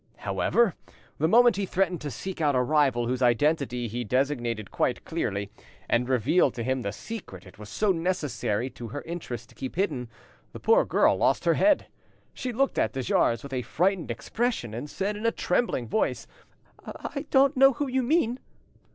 However, 0.17 0.73
the 1.19 1.27
moment 1.27 1.57
he 1.57 1.67
threatened 1.67 2.01
to 2.01 2.09
seek 2.09 2.41
out 2.41 2.55
a 2.55 2.61
rival 2.63 3.05
whose 3.05 3.21
identity 3.21 3.87
he 3.87 4.03
designated 4.03 4.71
quite 4.71 5.05
clearly, 5.05 5.51
and 5.87 6.09
reveal 6.09 6.49
to 6.49 6.63
him 6.63 6.81
the 6.81 6.91
secret 6.91 7.45
it 7.45 7.59
was 7.59 7.69
so 7.69 7.91
necessary 7.91 8.67
to 8.71 8.87
her 8.87 9.03
interests 9.03 9.45
to 9.45 9.53
keep 9.53 9.75
hidden, 9.75 10.09
the 10.53 10.59
poor 10.59 10.85
girl 10.85 11.17
lost 11.17 11.45
her 11.45 11.53
head. 11.53 11.85
She 12.33 12.51
looked 12.51 12.79
at 12.79 12.93
de 12.93 13.03
Jars 13.03 13.43
with 13.43 13.53
a 13.53 13.61
frightened 13.61 14.09
expression, 14.09 14.73
and 14.73 14.89
said 14.89 15.15
in 15.15 15.27
a 15.27 15.31
trembling 15.31 15.87
voice— 15.87 16.25
"I 16.83 17.27
don't 17.29 17.55
know 17.55 17.73
whom 17.73 17.91
you 17.91 18.01
mean." 18.01 18.39